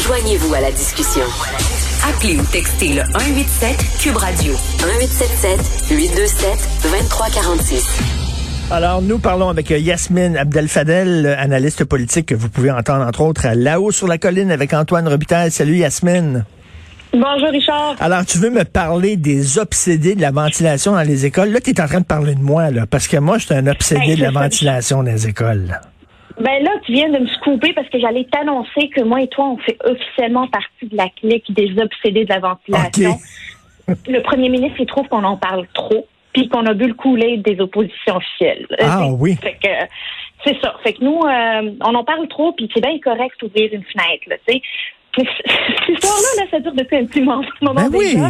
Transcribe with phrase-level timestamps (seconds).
[0.00, 1.22] Joignez-vous à la discussion.
[2.08, 8.00] Appelez ou textez le 187 Cube Radio 1877 827 2346.
[8.70, 13.54] Alors, nous parlons avec Yasmine Abdel-Fadel, analyste politique que vous pouvez entendre, entre autres, à
[13.54, 15.50] Là-haut sur la colline avec Antoine Robitaille.
[15.50, 16.44] Salut, Yasmine.
[17.12, 17.96] Bonjour, Richard.
[17.98, 21.50] Alors, tu veux me parler des obsédés de la ventilation dans les écoles?
[21.50, 23.54] Là, tu es en train de parler de moi, là, parce que moi, je suis
[23.54, 25.80] un obsédé de la ventilation dans les écoles.
[26.40, 29.46] Ben là, tu viens de me scooper parce que j'allais t'annoncer que moi et toi,
[29.46, 33.18] on fait officiellement partie de la clique des obsédés de la ventilation.
[33.86, 37.38] Le premier ministre, il trouve qu'on en parle trop puis qu'on a bu le couler
[37.38, 38.66] des oppositions officielles.
[38.80, 39.36] Ah oui.
[39.42, 39.68] Fait que
[40.44, 40.74] c'est ça.
[40.82, 44.24] Fait que nous, euh, on en parle trop, puis c'est bien correct d'ouvrir une fenêtre,
[44.28, 44.62] là, tu sais.
[45.16, 47.42] Cette histoire-là, là, ça dure depuis un petit moment,
[47.74, 48.28] ben déjà.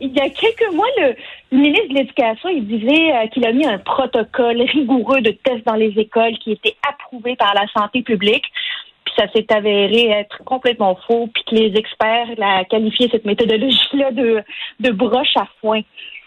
[0.00, 1.16] Il y a quelques mois, le,
[1.50, 5.74] ministre de l'Éducation, il disait euh, qu'il a mis un protocole rigoureux de tests dans
[5.74, 8.44] les écoles qui était approuvé par la santé publique.
[9.04, 14.12] Puis ça s'est avéré être complètement faux, puis que les experts la qualifié cette méthodologie-là
[14.12, 14.42] de,
[14.80, 15.80] de broche à foin.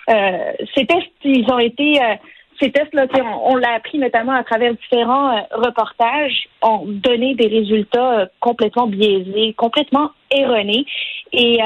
[0.09, 2.15] Euh, ces tests, ils ont été euh,
[2.59, 3.07] ces tests-là,
[3.43, 9.53] on, l'a appris notamment à travers différents euh, reportages, ont donné des résultats complètement biaisés,
[9.57, 10.85] complètement erronés.
[11.33, 11.59] Et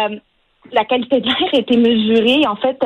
[0.71, 2.77] la qualité de l'air a été mesurée, en fait,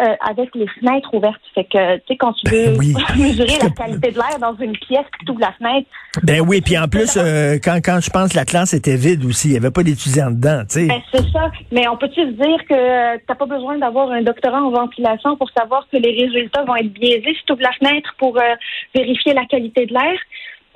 [0.00, 1.40] euh, avec les fenêtres ouvertes.
[1.54, 2.78] Fait que, tu sais, quand tu veux ben
[3.18, 5.88] mesurer la qualité de l'air dans une pièce, tu ouvres la fenêtre.
[6.22, 9.24] Ben oui, puis en plus, euh, quand, quand je pense que la classe était vide
[9.24, 10.86] aussi, il n'y avait pas d'étudiants dedans, tu sais.
[10.86, 11.50] Ben, c'est ça.
[11.72, 14.70] Mais on peut-tu se dire que euh, tu n'as pas besoin d'avoir un doctorat en
[14.70, 18.38] ventilation pour savoir que les résultats vont être biaisés si tu ouvres la fenêtre pour
[18.94, 20.18] vérifier la qualité de l'air?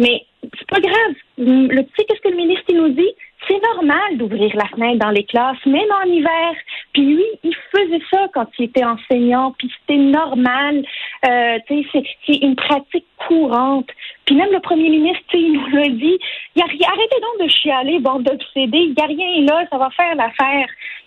[0.00, 1.14] Mais c'est pas grave.
[1.38, 3.12] Le, sais, qu'est-ce que le ministre il nous dit?
[3.48, 6.52] C'est normal d'ouvrir la fenêtre dans les classes, même en hiver.
[6.92, 10.84] Puis lui, il faisait ça quand il était enseignant, puis c'était normal.
[11.26, 13.88] Euh, c'est, une pratique courante.
[14.26, 16.18] Puis même le premier ministre, il nous l'a dit.
[16.56, 18.78] Il a, arrêtez donc de chialer, bande d'obsédés.
[18.78, 20.66] Il n'y a rien là, ça va faire l'affaire.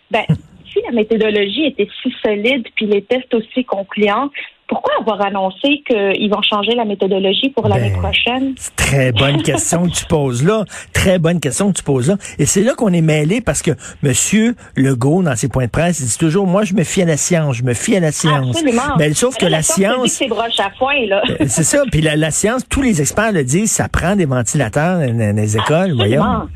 [0.10, 0.24] Ben,
[0.72, 4.30] si la méthodologie était si solide, puis les tests aussi concluants,
[4.72, 8.56] pourquoi avoir annoncé qu'ils vont changer la méthodologie pour l'année ben, prochaine?
[8.78, 10.64] Très bonne question que tu poses là.
[10.94, 12.16] Très bonne question que tu poses là.
[12.40, 13.72] Et c'est là qu'on est mêlé parce que
[14.02, 14.56] M.
[14.78, 17.18] Legault, dans ses points de presse, il dit toujours, moi, je me fie à la
[17.18, 18.56] science, je me fie à la science.
[18.56, 18.96] Absolument.
[18.98, 20.08] Mais sauf que la, science...
[20.12, 20.32] C'est.
[20.32, 21.84] Euh, c'est ça.
[21.92, 25.96] Puis la, science, tous les experts le disent, ça prend des ventilateurs dans les écoles,
[25.96, 26.48] voyons.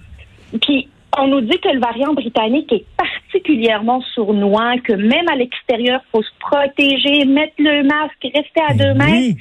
[0.62, 0.88] Puis
[1.18, 6.12] on nous dit que le variant britannique est particulièrement sournois, que même à l'extérieur, il
[6.12, 9.38] faut se protéger, mettre le masque, rester à deux mètres.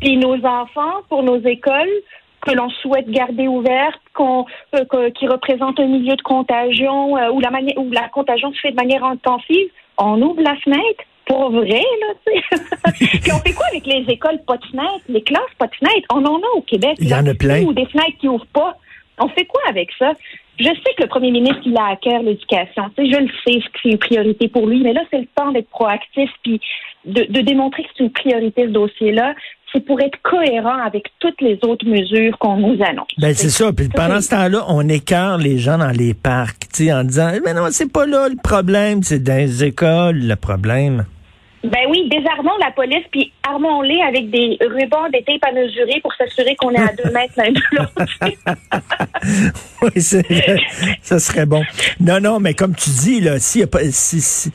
[0.00, 1.90] Puis nos enfants, pour nos écoles,
[2.46, 7.40] que l'on souhaite garder ouvertes, qu'on, euh, qui représentent un milieu de contagion euh, où,
[7.40, 9.68] la manière, où la contagion se fait de manière intensive,
[9.98, 11.04] on ouvre la fenêtre.
[11.24, 11.68] Pour vrai,
[12.00, 13.20] là, tu sais.
[13.22, 16.08] Puis on fait quoi avec les écoles pas de fenêtres, les classes pas de fenêtres?
[16.12, 16.96] On en a au Québec.
[16.98, 17.62] Il y en a plein.
[17.62, 18.76] Ou des fenêtres qui ouvrent pas.
[19.18, 20.14] On fait quoi avec ça?
[20.58, 22.84] Je sais que le premier ministre, il a à cœur l'éducation.
[22.96, 25.28] Tu sais, je le sais que c'est une priorité pour lui, mais là, c'est le
[25.34, 26.60] temps d'être proactif puis
[27.04, 29.34] de, démontrer que c'est une priorité, ce dossier-là.
[29.72, 33.08] C'est pour être cohérent avec toutes les autres mesures qu'on nous annonce.
[33.16, 33.72] Ben, c'est ça.
[33.72, 37.30] Puis pendant ce temps-là, on écarte les gens dans les parcs, tu sais, en disant,
[37.42, 41.06] mais non, c'est pas là le problème, c'est dans les écoles le problème.
[41.64, 46.12] Ben oui, désarmons la police, puis armons-les avec des rubans, des tapes à mesurer pour
[46.14, 47.92] s'assurer qu'on est à deux mètres l'un de l'autre.
[49.82, 50.00] oui,
[51.02, 51.62] ça serait bon.
[52.00, 53.80] Non, non, mais comme tu dis, là, s'il y a pas...
[53.84, 54.50] Si,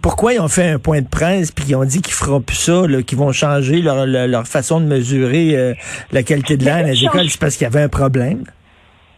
[0.00, 2.56] pourquoi ils ont fait un point de presse puis ils ont dit qu'ils feront plus
[2.56, 5.74] ça, qu'ils vont changer leur, leur, façon de mesurer euh,
[6.12, 8.44] la qualité de l'air dans les écoles, c'est parce qu'il y avait un problème?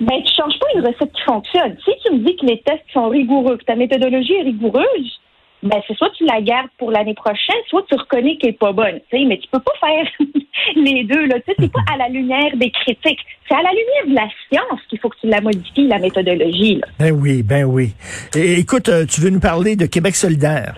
[0.01, 1.77] Ben, tu changes pas une recette qui fonctionne.
[1.85, 5.21] Si tu me dis que les tests sont rigoureux, que ta méthodologie est rigoureuse,
[5.63, 8.73] ben c'est soit tu la gardes pour l'année prochaine, soit tu reconnais qu'elle est pas
[8.73, 9.01] bonne.
[9.13, 10.07] mais tu peux pas faire
[10.77, 11.27] les deux.
[11.27, 11.37] Là.
[11.47, 13.21] C'est pas à la lumière des critiques.
[13.49, 16.77] C'est à la lumière de la science qu'il faut que tu la modifies, la méthodologie.
[16.77, 16.87] Là.
[16.99, 17.95] Ben oui, ben oui.
[18.35, 20.75] écoute, euh, tu veux nous parler de Québec solidaire?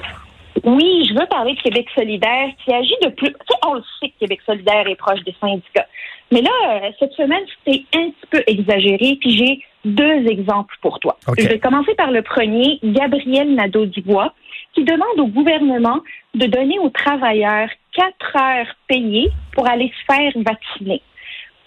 [0.65, 3.35] Oui, je veux parler de Québec solidaire qui agit de plus.
[3.67, 5.87] On le sait que Québec solidaire est proche des syndicats.
[6.33, 10.99] Mais là, euh, cette semaine, c'était un petit peu exagéré, puis j'ai deux exemples pour
[11.01, 11.19] toi.
[11.39, 14.33] Je vais commencer par le premier, Gabriel Nadeau-Dubois
[14.75, 16.00] qui demande au gouvernement
[16.35, 21.00] de donner aux travailleurs quatre heures payées pour aller se faire vacciner.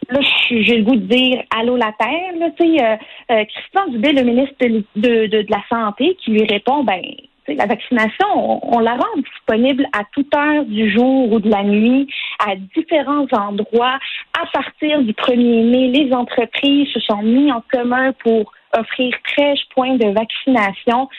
[0.10, 0.20] là,
[0.50, 2.34] j'ai le goût de dire allô la terre.
[2.38, 2.98] Là, euh,
[3.32, 7.02] euh, Christian Dubé, le ministre de, de, de, la Santé, qui lui répond, ben,
[7.48, 12.08] la vaccination, on, la rend disponible à toute heure du jour ou de la nuit,
[12.46, 14.00] à différents endroits.
[14.40, 19.58] À partir du 1er mai, les entreprises se sont mis en commun pour offrir 13
[19.74, 21.10] points de vaccination.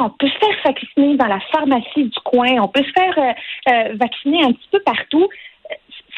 [0.00, 3.72] On peut se faire vacciner dans la pharmacie du coin, on peut se faire euh,
[3.72, 5.28] euh, vacciner un petit peu partout.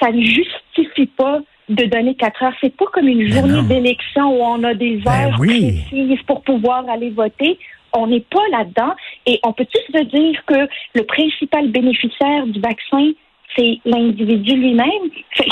[0.01, 2.55] Ça ne justifie pas de donner quatre heures.
[2.61, 6.43] C'est pas comme une ben journée d'élection où on a des ben heures précises pour
[6.43, 7.59] pouvoir aller voter.
[7.93, 8.95] On n'est pas là-dedans.
[9.27, 13.13] Et on peut-tu se dire que le principal bénéficiaire du vaccin,
[13.57, 15.11] c'est l'individu lui-même?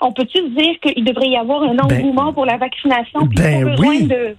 [0.00, 3.20] on peut-tu se dire qu'il devrait y avoir un ben engouement pour la vaccination?
[3.34, 4.36] Ben besoin de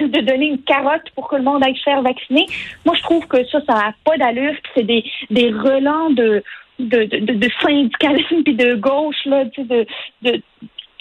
[0.00, 2.46] de donner une carotte pour que le monde aille faire vacciner.
[2.84, 4.54] Moi, je trouve que ça, ça n'a pas d'allure.
[4.74, 6.42] C'est des, des relents de,
[6.78, 9.86] de, de, de syndicalisme puis de gauche, là, de,
[10.22, 10.42] de,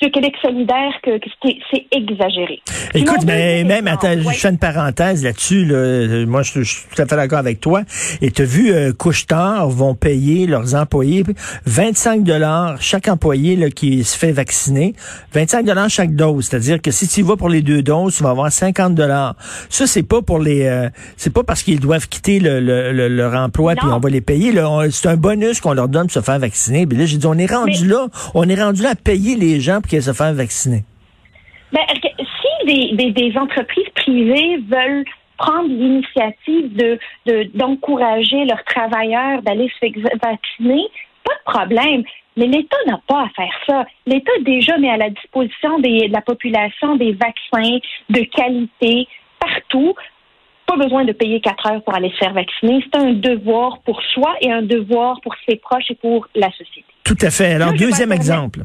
[0.03, 1.11] le Québec solidaire que,
[1.71, 2.61] c'est exagéré.
[2.93, 5.65] Écoute, mais même, attends, je fais une parenthèse là-dessus.
[5.65, 6.25] Là.
[6.25, 7.81] Moi, je, suis tout à fait d'accord avec toi.
[8.21, 11.23] Et tu as vu, euh, Couchetard vont payer leurs employés
[11.65, 14.93] 25 dollars chaque employé là, qui se fait vacciner.
[15.33, 16.45] 25 dollars chaque dose.
[16.45, 19.35] C'est-à-dire que si tu vas pour les deux doses, tu vas avoir 50 dollars.
[19.69, 20.65] Ça, c'est pas pour les...
[20.65, 22.59] Euh, c'est pas parce qu'ils doivent quitter le,
[23.07, 24.53] leur emploi puis on va les payer.
[24.91, 26.85] C'est un bonus qu'on leur donne pour se faire vacciner.
[26.85, 28.07] Puis là, j'ai dit, on est rendu là.
[28.33, 30.83] On est rendu là à payer les gens pour se faire vacciner?
[31.71, 31.81] Ben,
[32.67, 35.05] si des, des, entreprises privées veulent
[35.37, 36.99] prendre l'initiative de,
[37.55, 39.85] d'encourager leurs travailleurs d'aller se
[40.21, 40.83] vacciner,
[41.23, 42.03] pas de problème.
[42.35, 43.85] Mais l'État n'a pas à faire ça.
[44.07, 47.77] L'État déjà met à la disposition des, de la population des vaccins
[48.09, 49.07] de qualité
[49.39, 49.93] partout.
[50.65, 52.83] Pas besoin de payer quatre heures pour aller se faire vacciner.
[52.83, 56.85] C'est un devoir pour soi et un devoir pour ses proches et pour la société.
[57.03, 57.53] Tout à fait.
[57.53, 58.61] Alors, deuxième exemple.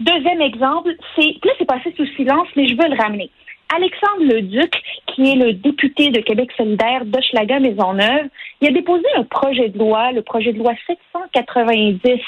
[0.00, 3.30] Deuxième exemple, c'est là c'est passé sous silence, mais je veux le ramener.
[3.76, 4.72] Alexandre Leduc,
[5.08, 8.28] qui est le député de Québec solidaire d'Hochelaga Maisonneuve,
[8.62, 12.18] il a déposé un projet de loi, le projet de loi 790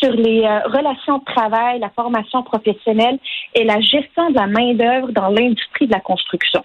[0.00, 3.18] sur les euh, relations de travail, la formation professionnelle
[3.54, 6.62] et la gestion de la main-d'œuvre dans l'industrie de la construction.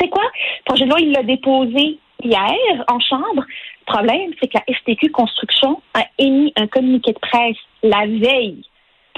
[0.00, 0.24] C'est quoi?
[0.24, 3.44] Le projet de loi, il l'a déposé hier en chambre.
[3.46, 8.64] Le problème, c'est que la STQ Construction a émis un communiqué de presse la veille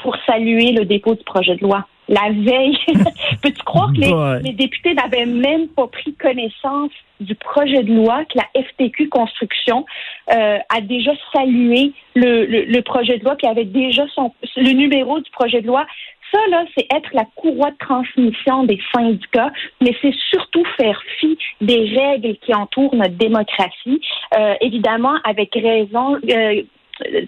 [0.03, 1.87] pour saluer le dépôt du projet de loi.
[2.09, 2.79] La veille,
[3.43, 6.91] peux-tu croire que les, députés n'avaient même pas pris connaissance
[7.21, 9.85] du projet de loi que la FTQ Construction
[10.33, 15.21] euh, a déjà salué le, le, projet de loi, qui avait déjà son le numéro
[15.21, 15.87] du projet de loi?
[16.33, 19.51] Ça, là, c'est être la courroie de transmission des syndicats,
[19.81, 24.01] mais c'est surtout faire fi des règles qui entourent notre démocratie.
[24.37, 26.63] Euh, évidemment, avec raison, euh,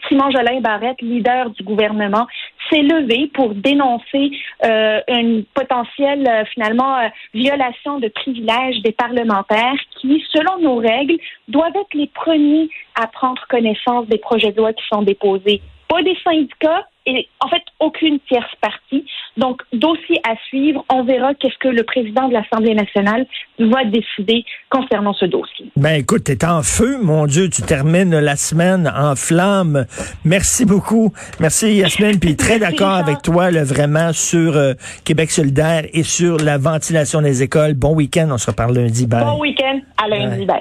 [0.08, 2.26] Simon Jolin Barrette, leader du gouvernement,
[2.70, 4.30] s'est levé pour dénoncer
[4.64, 11.16] euh, une potentielle euh, finalement euh, violation de privilèges des parlementaires qui, selon nos règles,
[11.48, 15.60] doivent être les premiers à prendre connaissance des projets de loi qui sont déposés.
[15.90, 19.04] Pas des syndicats, et en fait aucune tierce partie.
[19.36, 20.84] Donc, dossier à suivre.
[20.92, 23.26] On verra qu'est-ce que le président de l'Assemblée nationale
[23.58, 25.70] va décider concernant ce dossier.
[25.76, 29.86] Ben écoute, t'es en feu, mon Dieu, tu termines la semaine en flamme.
[30.24, 31.12] Merci beaucoup.
[31.38, 36.36] Merci Yasmine, puis très d'accord avec toi là, vraiment sur euh, Québec solidaire et sur
[36.36, 37.74] la ventilation des écoles.
[37.74, 39.06] Bon week-end, on se reparle lundi.
[39.06, 40.44] Bon week-end, à lundi.
[40.44, 40.60] Bye.